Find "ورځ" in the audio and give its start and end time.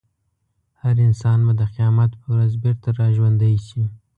2.33-2.51